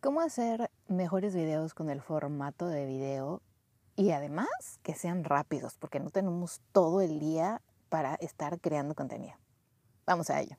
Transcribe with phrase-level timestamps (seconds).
[0.00, 3.42] cómo hacer mejores videos con el formato de video
[3.96, 4.48] y además
[4.82, 7.60] que sean rápidos, porque no tenemos todo el día
[7.90, 9.34] para estar creando contenido.
[10.06, 10.56] Vamos a ello.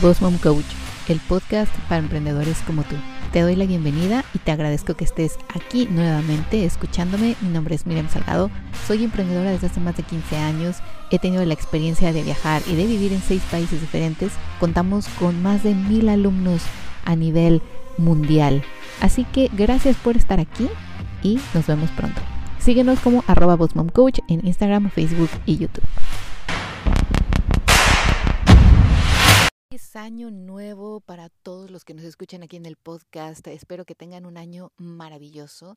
[0.00, 0.64] Boss Mom Coach,
[1.08, 2.94] el podcast para emprendedores como tú.
[3.32, 7.34] Te doy la bienvenida y te agradezco que estés aquí nuevamente escuchándome.
[7.40, 8.48] Mi nombre es Miriam Salgado,
[8.86, 10.76] soy emprendedora desde hace más de 15 años.
[11.10, 14.32] He tenido la experiencia de viajar y de vivir en seis países diferentes.
[14.60, 16.62] Contamos con más de mil alumnos
[17.04, 17.62] a nivel
[17.98, 18.62] mundial.
[19.00, 20.68] Así que gracias por estar aquí
[21.22, 22.20] y nos vemos pronto.
[22.58, 23.58] Síguenos como arroba
[23.92, 25.84] Coach en Instagram, Facebook y YouTube.
[29.74, 33.46] Es año nuevo para todos los que nos escuchan aquí en el podcast.
[33.48, 35.76] Espero que tengan un año maravilloso.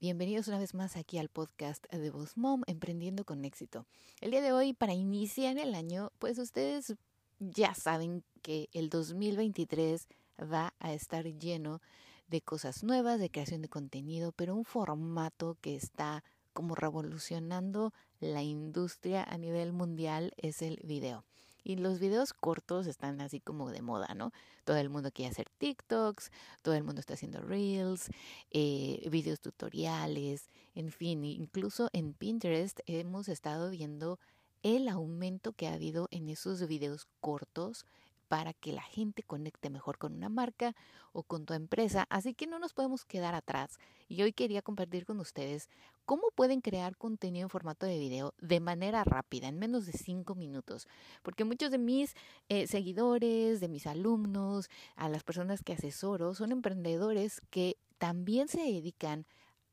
[0.00, 3.86] Bienvenidos una vez más aquí al podcast de Voz Mom, Emprendiendo con Éxito.
[4.20, 6.94] El día de hoy, para iniciar el año, pues ustedes
[7.40, 10.06] ya saben que el 2023
[10.40, 11.80] va a estar lleno
[12.28, 18.42] de cosas nuevas, de creación de contenido, pero un formato que está como revolucionando la
[18.42, 21.24] industria a nivel mundial es el video.
[21.64, 24.32] Y los videos cortos están así como de moda, ¿no?
[24.64, 26.30] Todo el mundo quiere hacer TikToks,
[26.62, 28.08] todo el mundo está haciendo reels,
[28.50, 34.18] eh, videos tutoriales, en fin, incluso en Pinterest hemos estado viendo
[34.62, 37.84] el aumento que ha habido en esos videos cortos
[38.28, 40.76] para que la gente conecte mejor con una marca
[41.12, 42.06] o con tu empresa.
[42.10, 43.78] Así que no nos podemos quedar atrás.
[44.08, 45.68] Y hoy quería compartir con ustedes
[46.04, 50.34] cómo pueden crear contenido en formato de video de manera rápida, en menos de cinco
[50.34, 50.86] minutos.
[51.22, 52.14] Porque muchos de mis
[52.48, 58.60] eh, seguidores, de mis alumnos, a las personas que asesoro, son emprendedores que también se
[58.60, 59.26] dedican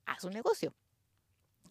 [0.06, 0.74] a su negocio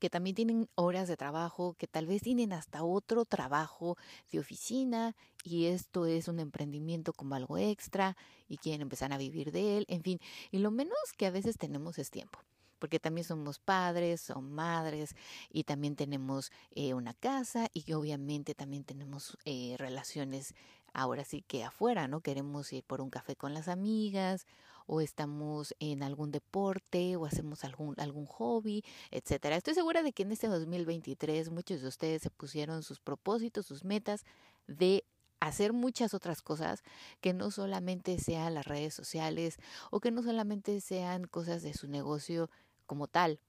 [0.04, 3.96] que también tienen horas de trabajo, que tal vez tienen hasta otro trabajo
[4.30, 8.14] de oficina y esto es un emprendimiento como algo extra
[8.46, 11.56] y quieren empezar a vivir de él, en fin, y lo menos que a veces
[11.56, 12.38] tenemos es tiempo
[12.78, 15.16] porque también somos padres, son madres
[15.50, 20.54] y también tenemos eh, una casa y obviamente también tenemos eh, relaciones
[20.92, 22.20] ahora sí que afuera, ¿no?
[22.20, 24.46] Queremos ir por un café con las amigas
[24.86, 29.56] o estamos en algún deporte o hacemos algún, algún hobby, etcétera.
[29.56, 33.84] Estoy segura de que en este 2023 muchos de ustedes se pusieron sus propósitos, sus
[33.84, 34.24] metas
[34.66, 35.04] de
[35.40, 36.82] hacer muchas otras cosas
[37.20, 39.58] que no solamente sean las redes sociales
[39.90, 42.50] o que no solamente sean cosas de su negocio
[42.86, 43.40] como tal,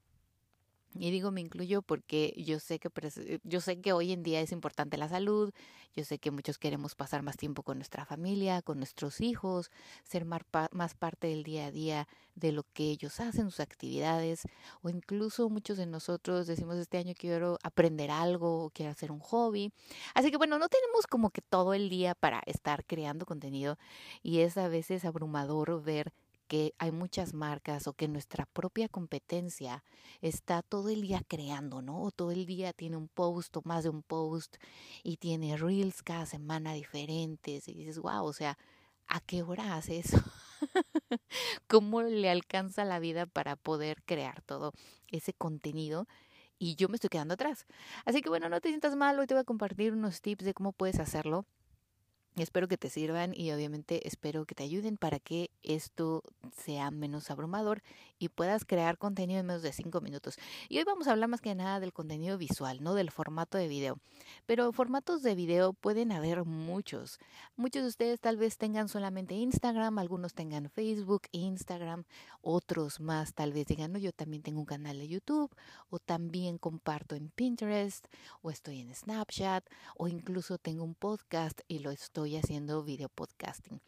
[0.97, 4.41] y digo me incluyo porque yo sé que eh, yo sé que hoy en día
[4.41, 5.51] es importante la salud,
[5.93, 9.71] yo sé que muchos queremos pasar más tiempo con nuestra familia, con nuestros hijos,
[10.03, 10.43] ser más,
[10.95, 14.43] parte del día a día de lo que ellos hacen, sus actividades,
[14.81, 19.19] o incluso muchos de nosotros decimos este año quiero aprender algo o quiero hacer un
[19.19, 19.71] hobby.
[20.13, 23.77] Así que bueno, no tenemos como que todo el día para estar creando contenido
[24.21, 26.13] y es a veces abrumador ver
[26.47, 29.83] que hay muchas marcas o que nuestra propia competencia
[30.21, 32.03] está todo el día creando, ¿no?
[32.03, 34.57] O todo el día tiene un post o más de un post
[35.03, 38.57] y tiene reels cada semana diferentes y dices, wow, o sea,
[39.07, 40.17] ¿a qué hora hace eso?
[41.67, 44.73] ¿Cómo le alcanza la vida para poder crear todo
[45.07, 46.07] ese contenido?
[46.57, 47.65] Y yo me estoy quedando atrás.
[48.05, 50.53] Así que bueno, no te sientas mal, hoy te voy a compartir unos tips de
[50.53, 51.45] cómo puedes hacerlo.
[52.37, 56.21] Espero que te sirvan y obviamente espero que te ayuden para que esto
[56.53, 57.81] sea menos abrumador
[58.19, 60.35] y puedas crear contenido en menos de 5 minutos.
[60.67, 63.69] Y hoy vamos a hablar más que nada del contenido visual, no del formato de
[63.69, 63.99] video.
[64.45, 67.19] Pero formatos de video pueden haber muchos.
[67.55, 72.03] Muchos de ustedes tal vez tengan solamente Instagram, algunos tengan Facebook, Instagram,
[72.41, 75.55] otros más tal vez digan, no, yo también tengo un canal de YouTube
[75.89, 78.07] o también comparto en Pinterest
[78.41, 79.65] o estoy en Snapchat
[79.95, 83.79] o incluso tengo un podcast y lo estoy haciendo video podcasting.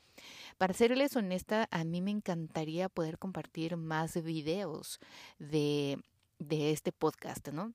[0.58, 5.00] Para serles honesta, a mí me encantaría poder compartir más videos
[5.40, 6.00] de,
[6.40, 7.74] de este podcast, ¿no?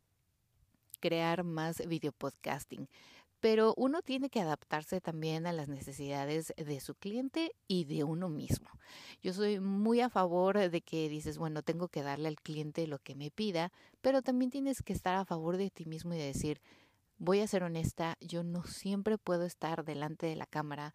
[1.00, 2.88] Crear más video podcasting
[3.42, 8.28] pero uno tiene que adaptarse también a las necesidades de su cliente y de uno
[8.28, 8.68] mismo.
[9.20, 13.00] Yo soy muy a favor de que dices, bueno, tengo que darle al cliente lo
[13.00, 16.60] que me pida, pero también tienes que estar a favor de ti mismo y decir,
[17.22, 20.92] voy a ser honesta, yo no siempre puedo estar delante de la cámara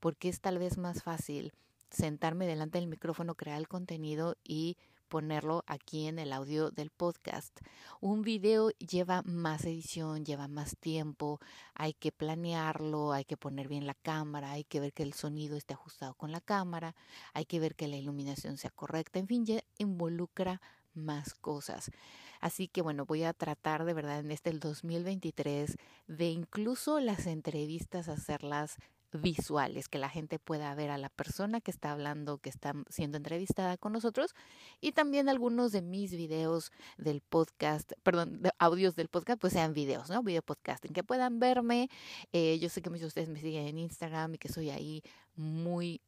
[0.00, 1.52] porque es tal vez más fácil
[1.88, 4.76] sentarme delante del micrófono, crear el contenido y
[5.06, 7.60] ponerlo aquí en el audio del podcast.
[8.00, 11.38] Un video lleva más edición, lleva más tiempo,
[11.74, 15.56] hay que planearlo, hay que poner bien la cámara, hay que ver que el sonido
[15.56, 16.96] esté ajustado con la cámara,
[17.34, 20.60] hay que ver que la iluminación sea correcta, en fin, ya involucra
[20.92, 21.92] más cosas.
[22.40, 25.76] Así que bueno, voy a tratar de verdad en este el 2023
[26.06, 28.76] de incluso las entrevistas hacerlas
[29.12, 33.16] visuales, que la gente pueda ver a la persona que está hablando, que está siendo
[33.16, 34.34] entrevistada con nosotros
[34.80, 39.72] y también algunos de mis videos del podcast, perdón, de audios del podcast, pues sean
[39.72, 40.22] videos, ¿no?
[40.22, 41.88] Video podcasting, que puedan verme.
[42.32, 45.02] Eh, yo sé que muchos de ustedes me siguen en Instagram y que soy ahí
[45.36, 46.02] muy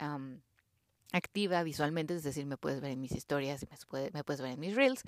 [1.12, 4.52] activa visualmente, es decir, me puedes ver en mis historias y me, me puedes ver
[4.52, 5.02] en mis reels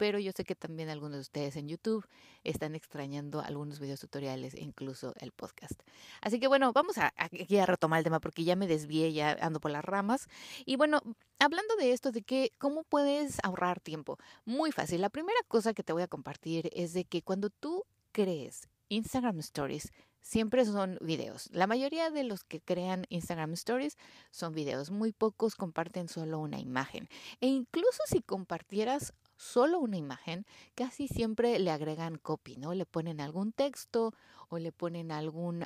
[0.00, 2.08] pero yo sé que también algunos de ustedes en YouTube
[2.42, 5.78] están extrañando algunos videos tutoriales e incluso el podcast.
[6.22, 9.36] Así que bueno, vamos a, aquí a retomar el tema porque ya me desvié, ya
[9.42, 10.26] ando por las ramas.
[10.64, 11.02] Y bueno,
[11.38, 14.16] hablando de esto, de que cómo puedes ahorrar tiempo.
[14.46, 15.02] Muy fácil.
[15.02, 19.40] La primera cosa que te voy a compartir es de que cuando tú crees Instagram
[19.40, 19.92] Stories,
[20.22, 21.50] siempre son videos.
[21.52, 23.98] La mayoría de los que crean Instagram Stories
[24.30, 24.90] son videos.
[24.90, 27.08] Muy pocos comparten solo una imagen.
[27.42, 30.44] E incluso si compartieras solo una imagen,
[30.74, 32.74] casi siempre le agregan copy, ¿no?
[32.74, 34.12] Le ponen algún texto
[34.50, 35.64] o le ponen algún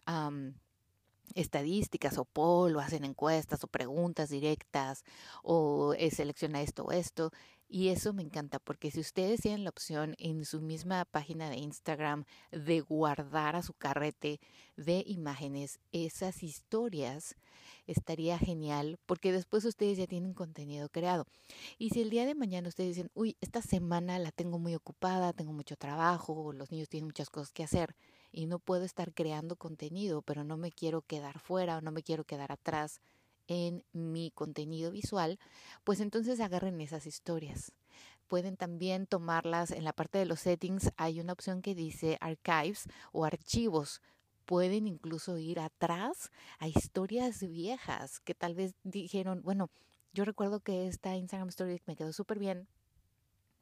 [1.34, 5.04] estadísticas o poll o hacen encuestas o preguntas directas
[5.42, 7.32] o eh, selecciona esto o esto.
[7.68, 11.56] Y eso me encanta porque si ustedes tienen la opción en su misma página de
[11.56, 14.38] Instagram de guardar a su carrete
[14.76, 17.36] de imágenes esas historias,
[17.86, 21.26] estaría genial porque después ustedes ya tienen contenido creado.
[21.78, 25.32] Y si el día de mañana ustedes dicen, uy, esta semana la tengo muy ocupada,
[25.32, 27.96] tengo mucho trabajo, los niños tienen muchas cosas que hacer
[28.34, 32.02] y no puedo estar creando contenido, pero no me quiero quedar fuera o no me
[32.02, 33.00] quiero quedar atrás
[33.46, 35.38] en mi contenido visual,
[35.84, 37.72] pues entonces agarren esas historias.
[38.26, 40.90] Pueden también tomarlas en la parte de los settings.
[40.96, 44.00] Hay una opción que dice archives o archivos
[44.44, 49.70] pueden incluso ir atrás a historias viejas que tal vez dijeron, bueno,
[50.12, 52.68] yo recuerdo que esta Instagram Story me quedó súper bien.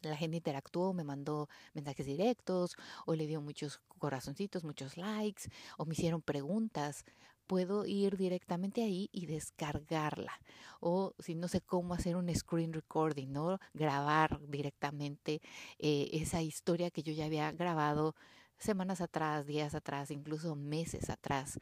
[0.02, 2.76] La gente interactuó, me mandó mensajes directos
[3.06, 5.44] o le dio muchos corazoncitos, muchos likes
[5.78, 7.04] o me hicieron preguntas.
[7.46, 10.32] Puedo ir directamente ahí y descargarla.
[10.80, 13.58] O si no sé cómo hacer un screen recording, ¿no?
[13.74, 15.40] Grabar directamente
[15.78, 18.14] eh, esa historia que yo ya había grabado
[18.58, 21.58] semanas atrás, días atrás, incluso meses atrás.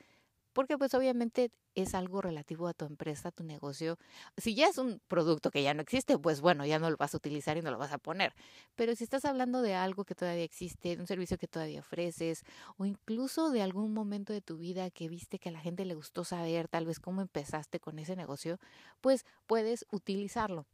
[0.52, 3.99] Porque pues obviamente es algo relativo a tu empresa, a tu negocio.
[4.37, 7.14] Si ya es un producto que ya no existe, pues bueno, ya no lo vas
[7.14, 8.35] a utilizar y no lo vas a poner.
[8.75, 12.43] Pero si estás hablando de algo que todavía existe, de un servicio que todavía ofreces,
[12.76, 15.94] o incluso de algún momento de tu vida que viste que a la gente le
[15.94, 18.58] gustó saber tal vez cómo empezaste con ese negocio,
[19.00, 20.67] pues puedes utilizarlo.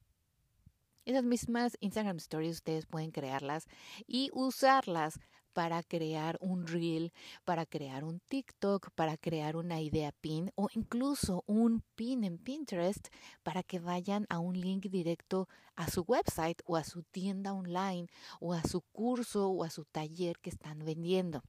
[1.04, 3.68] Esas mismas Instagram Stories ustedes pueden crearlas
[4.08, 5.20] y usarlas
[5.56, 7.14] para crear un reel,
[7.46, 13.08] para crear un TikTok, para crear una idea pin o incluso un pin en Pinterest
[13.42, 18.06] para que vayan a un link directo a su website o a su tienda online
[18.38, 21.42] o a su curso o a su taller que están vendiendo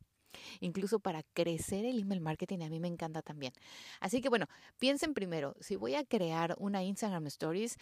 [0.62, 3.54] incluso para crecer el email marketing a mí me encanta también.
[4.00, 4.46] Así que bueno,
[4.80, 7.78] piensen primero, si voy a crear una Instagram Stories,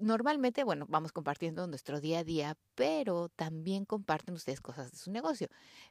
[0.00, 5.10] normalmente, bueno, vamos compartiendo nuestro día a día, pero también comparten ustedes cosas de su
[5.10, 5.48] negocio.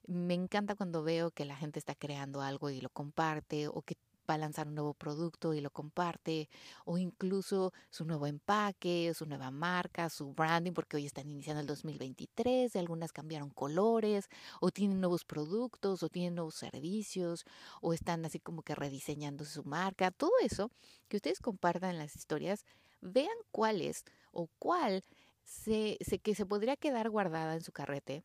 [0.08, 3.96] Me encanta cuando veo que la gente está creando algo y lo comparte o que
[4.30, 6.50] va a lanzar un nuevo producto y lo comparte,
[6.86, 11.68] o incluso su nuevo empaque, su nueva marca, su branding, porque hoy están iniciando el
[11.68, 14.28] 2023, algunas cambiaron colores,
[14.62, 17.46] o tienen nuevos productos, o tienen nuevos servicios,
[17.82, 20.70] o están así como que rediseñando su marca, todo eso
[21.08, 22.66] que ustedes compartan en las historias
[23.02, 25.04] vean cuál es o cuál
[25.44, 28.24] se, que se podría quedar guardada en su carrete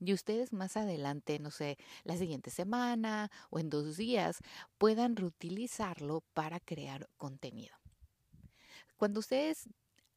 [0.00, 4.38] y ustedes más adelante, no sé, la siguiente semana o en dos días,
[4.78, 7.76] puedan reutilizarlo para crear contenido.
[8.96, 9.68] Cuando ustedes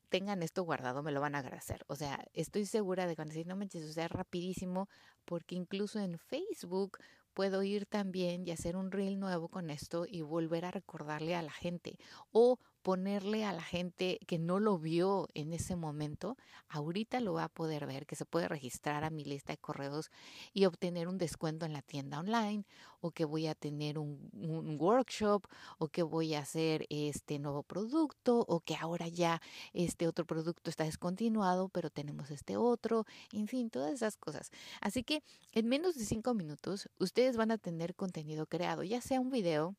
[0.10, 1.84] tengan esto guardado, me lo van a agradecer.
[1.88, 4.90] O sea, estoy segura de que van a decir, no manches, o sea, rapidísimo,
[5.26, 6.98] porque incluso en Facebook
[7.34, 11.42] puedo ir también y hacer un reel nuevo con esto y volver a recordarle a
[11.42, 11.98] la gente.
[12.32, 16.38] O ponerle a la gente que no lo vio en ese momento,
[16.70, 20.10] ahorita lo va a poder ver, que se puede registrar a mi lista de correos
[20.54, 22.66] y obtener un descuento en la tienda online,
[23.00, 25.46] o que voy a tener un, un workshop,
[25.78, 29.42] o que voy a hacer este nuevo producto, o que ahora ya
[29.74, 34.50] este otro producto está descontinuado, pero tenemos este otro, en fin, todas esas cosas.
[34.82, 39.20] Así que en menos de cinco minutos ustedes van a tener contenido creado, ya sea
[39.20, 39.76] un video,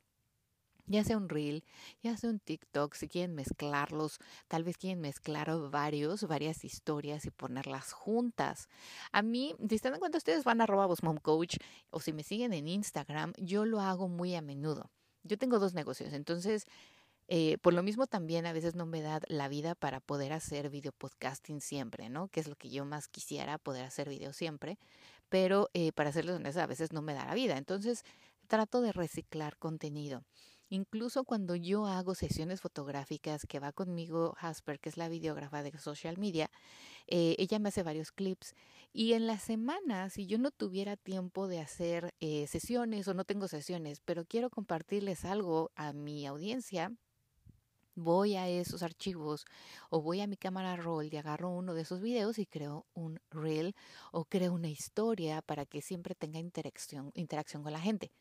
[0.88, 1.62] ya sea un reel,
[2.02, 4.18] ya sea un TikTok, si quieren mezclarlos,
[4.48, 8.68] tal vez quieren mezclar varios, varias historias y ponerlas juntas.
[9.12, 10.88] A mí, si están en cuenta, ustedes van a arroba
[11.22, 11.56] coach
[11.90, 14.90] o si me siguen en Instagram, yo lo hago muy a menudo.
[15.22, 16.66] Yo tengo dos negocios, entonces,
[17.28, 20.70] eh, por lo mismo también a veces no me da la vida para poder hacer
[20.70, 22.28] video podcasting siempre, ¿no?
[22.28, 24.78] Que es lo que yo más quisiera, poder hacer video siempre,
[25.28, 27.58] pero eh, para serles honesta, a veces no me da la vida.
[27.58, 28.04] Entonces,
[28.46, 30.24] trato de reciclar contenido.
[30.70, 35.76] Incluso cuando yo hago sesiones fotográficas que va conmigo Hasper, que es la videógrafa de
[35.78, 36.50] social media,
[37.06, 38.54] eh, ella me hace varios clips
[38.92, 43.24] y en la semana, si yo no tuviera tiempo de hacer eh, sesiones o no
[43.24, 46.92] tengo sesiones, pero quiero compartirles algo a mi audiencia,
[47.94, 49.44] voy a esos archivos
[49.90, 53.20] o voy a mi cámara roll y agarro uno de esos videos y creo un
[53.30, 53.74] reel
[54.12, 58.12] o creo una historia para que siempre tenga interacción, interacción con la gente.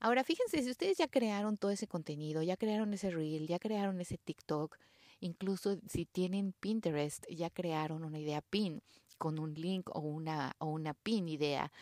[0.00, 4.00] Ahora, fíjense, si ustedes ya crearon todo ese contenido, ya crearon ese reel, ya crearon
[4.00, 4.76] ese TikTok,
[5.20, 8.82] incluso si tienen Pinterest, ya crearon una idea pin
[9.18, 11.72] con un link o una, o una pin idea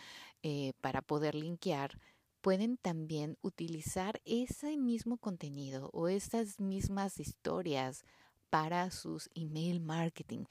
[0.43, 1.99] eh, para poder linkear,
[2.41, 8.05] pueden también utilizar ese mismo contenido o esas mismas historias
[8.51, 10.45] para sus email marketing.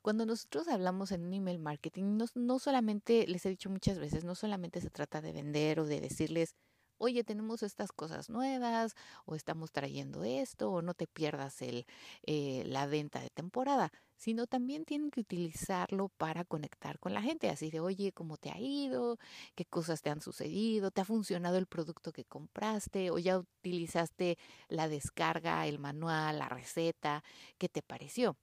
[0.00, 4.24] Cuando nosotros hablamos en un email marketing, no, no solamente, les he dicho muchas veces,
[4.24, 6.54] no solamente se trata de vender o de decirles,
[7.02, 8.94] oye, tenemos estas cosas nuevas
[9.24, 11.84] o estamos trayendo esto o no te pierdas el,
[12.22, 17.50] eh, la venta de temporada, sino también tienen que utilizarlo para conectar con la gente,
[17.50, 19.18] así de, oye, ¿cómo te ha ido?
[19.56, 20.92] ¿Qué cosas te han sucedido?
[20.92, 23.10] ¿Te ha funcionado el producto que compraste?
[23.10, 27.24] ¿O ya utilizaste la descarga, el manual, la receta?
[27.58, 28.36] ¿Qué te pareció?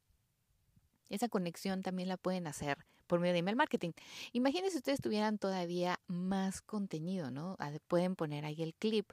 [1.10, 3.92] Esa conexión también la pueden hacer por medio de email marketing.
[4.34, 7.58] Imagínense ustedes tuvieran todavía más contenido, ¿no?
[7.88, 9.12] Pueden poner ahí el clip,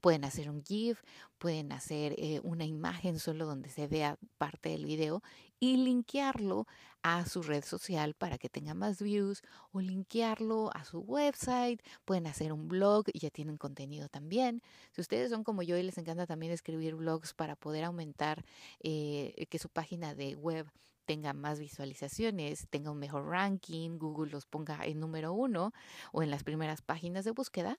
[0.00, 1.02] pueden hacer un GIF,
[1.38, 5.22] pueden hacer eh, una imagen solo donde se vea parte del video
[5.60, 6.66] y linkearlo
[7.02, 12.26] a su red social para que tenga más views o linkearlo a su website, pueden
[12.26, 14.62] hacer un blog y ya tienen contenido también.
[14.92, 18.44] Si ustedes son como yo y les encanta también escribir blogs para poder aumentar
[18.80, 20.66] eh, que su página de web
[21.06, 25.72] tenga más visualizaciones, tenga un mejor ranking, Google los ponga en número uno
[26.12, 27.78] o en las primeras páginas de búsqueda,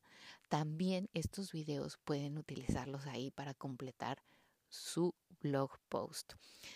[0.50, 4.24] también estos videos pueden utilizarlos ahí para completar
[4.70, 6.34] su blog post.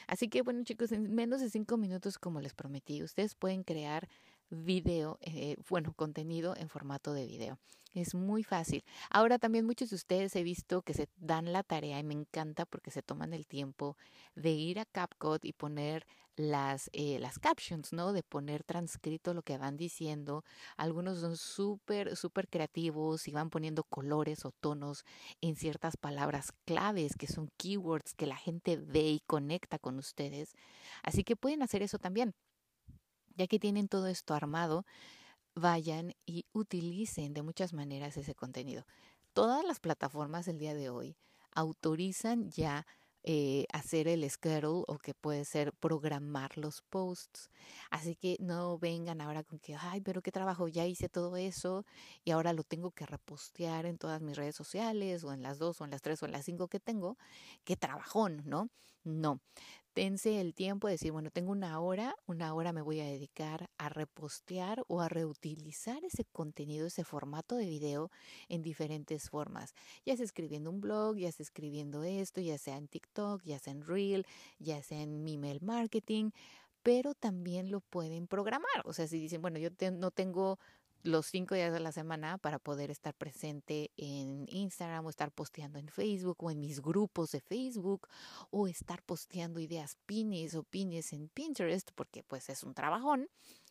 [0.08, 4.08] Así que bueno chicos, en menos de cinco minutos como les prometí, ustedes pueden crear
[4.52, 7.60] video, eh, bueno, contenido en formato de video.
[7.94, 8.86] Es muy fácil.
[9.10, 12.66] Ahora también muchos de ustedes he visto que se dan la tarea y me encanta
[12.66, 13.98] porque se toman el tiempo
[14.34, 16.06] de ir a CapCut y poner
[16.38, 18.14] las, eh, las captions, ¿no?
[18.14, 20.46] De poner transcrito lo que van diciendo.
[20.78, 25.04] Algunos son súper, súper creativos y van poniendo colores o tonos
[25.42, 30.54] en ciertas palabras claves que son keywords que la gente ve y conecta con ustedes.
[31.04, 32.36] Así que pueden hacer eso también.
[33.36, 34.86] Ya que tienen todo esto armado,
[35.56, 38.86] vayan y utilicen de muchas maneras ese contenido.
[39.34, 41.18] Todas las plataformas del día de hoy
[41.54, 42.86] autorizan ya
[43.24, 47.50] eh, hacer el schedule o que puede ser programar los posts.
[47.92, 51.86] Así que no vengan ahora con que, ay, pero qué trabajo, ya hice todo eso
[52.24, 55.82] y ahora lo tengo que repostear en todas mis redes sociales o en las dos
[55.82, 57.18] o en las tres o en las cinco que tengo.
[57.64, 58.70] Qué trabajón, ¿no?
[59.04, 59.40] No
[59.94, 63.70] tense el tiempo de decir, bueno, tengo una hora, una hora me voy a dedicar
[63.78, 68.12] a repostear o a reutilizar ese contenido, ese formato de video
[68.50, 69.74] en diferentes formas.
[70.06, 73.74] Ya sea escribiendo un blog, ya sea escribiendo esto, ya sea en TikTok, ya sea
[73.74, 74.26] en Reel,
[74.60, 76.32] ya sea en mi email marketing,
[76.84, 78.82] pero también lo pueden programar.
[78.86, 80.60] O sea, si dicen, bueno, yo no tengo
[81.04, 85.80] los cinco días de la semana para poder estar presente en Instagram o estar posteando
[85.80, 88.08] en Facebook o en mis grupos de Facebook
[88.50, 93.30] o estar posteando ideas pines o pines en Pinterest porque pues es un trabajón,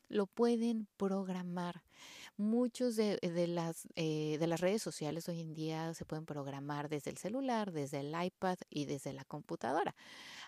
[0.08, 1.84] lo pueden programar.
[2.36, 7.10] Muchos de, las, eh, de las redes sociales hoy en día se pueden programar desde
[7.10, 9.94] el celular, desde el iPad y desde la computadora.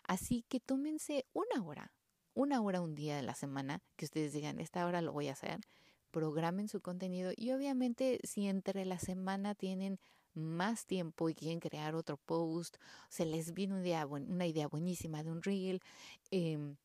[0.05, 1.93] Así que tómense una hora,
[2.35, 5.33] una hora un día de la semana que ustedes digan, esta hora lo voy a
[5.33, 5.61] hacer
[6.13, 9.99] programen su contenido y obviamente si entre la semana tienen
[10.35, 12.77] más tiempo y quieren crear otro post,
[13.09, 15.81] se les viene una idea, una idea buenísima de un reel,
[16.31, 16.77] em,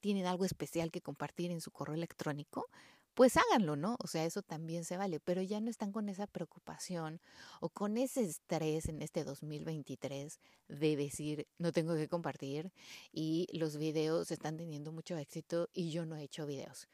[0.00, 2.68] tienen algo especial que compartir en su correo electrónico,
[3.14, 3.96] pues háganlo, ¿no?
[4.02, 7.20] O sea, eso también se vale, pero ya no están con esa preocupación
[7.60, 10.38] o con ese estrés en este 2023
[10.68, 12.72] de decir, no tengo que compartir
[13.12, 16.88] y los videos están teniendo mucho éxito y yo no he hecho videos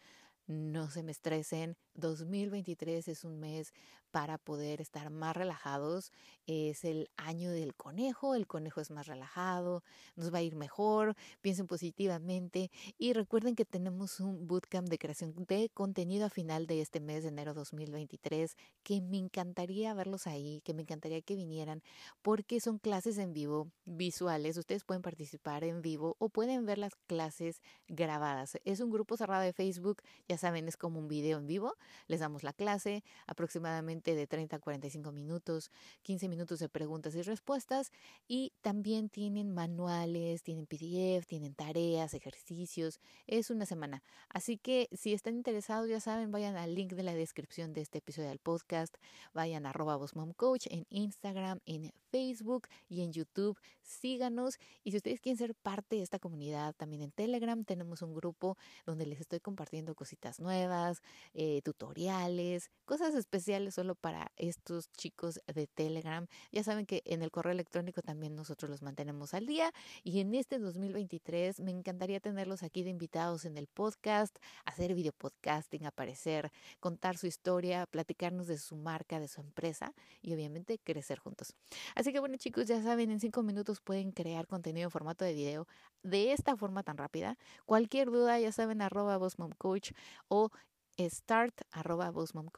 [0.47, 1.77] no se me estresen.
[1.95, 3.73] 2023 es un mes
[4.11, 6.13] para poder estar más relajados.
[6.47, 9.83] Es el año del conejo, el conejo es más relajado,
[10.15, 15.35] nos va a ir mejor, piensen positivamente y recuerden que tenemos un bootcamp de creación
[15.47, 20.61] de contenido a final de este mes de enero 2023 que me encantaría verlos ahí,
[20.65, 21.83] que me encantaría que vinieran
[22.23, 24.57] porque son clases en vivo visuales.
[24.57, 28.59] Ustedes pueden participar en vivo o pueden ver las clases grabadas.
[28.65, 31.75] Es un grupo cerrado de Facebook, ya saben, es como un video en vivo.
[32.07, 35.71] Les damos la clase, aproximadamente aproximadamente de 30 a 45 minutos,
[36.03, 37.91] 15 minutos de preguntas y respuestas
[38.29, 43.01] y también tienen manuales, tienen PDF, tienen tareas, ejercicios.
[43.27, 44.03] Es una semana.
[44.29, 47.99] Así que si están interesados, ya saben, vayan al link de la descripción de este
[47.99, 48.97] episodio del podcast,
[49.35, 49.99] vayan a arroba
[50.37, 53.59] Coach en Instagram, en Facebook y en YouTube.
[53.83, 58.15] Síganos y si ustedes quieren ser parte de esta comunidad, también en Telegram tenemos un
[58.15, 61.03] grupo donde les estoy compartiendo cositas nuevas,
[61.35, 66.27] eh, tutoriales, cosas especiales para estos chicos de Telegram.
[66.53, 70.35] Ya saben que en el correo electrónico también nosotros los mantenemos al día y en
[70.35, 76.51] este 2023 me encantaría tenerlos aquí de invitados en el podcast, hacer video podcasting, aparecer,
[76.81, 81.55] contar su historia, platicarnos de su marca, de su empresa y obviamente crecer juntos.
[81.95, 85.33] Así que bueno chicos, ya saben, en cinco minutos pueden crear contenido en formato de
[85.33, 85.67] video
[86.03, 87.37] de esta forma tan rápida.
[87.65, 89.19] Cualquier duda, ya saben, arroba
[89.59, 89.93] Coach
[90.29, 90.51] o
[90.99, 92.49] start.com.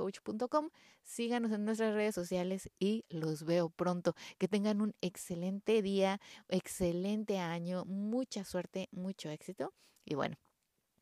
[1.02, 4.14] Síganos en nuestras redes sociales y los veo pronto.
[4.38, 9.72] Que tengan un excelente día, excelente año, mucha suerte, mucho éxito.
[10.04, 10.36] Y bueno,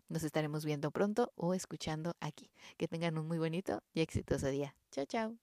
[0.09, 2.51] nos estaremos viendo pronto o escuchando aquí.
[2.77, 4.77] Que tengan un muy bonito y exitoso día.
[4.91, 5.37] Chao, chao.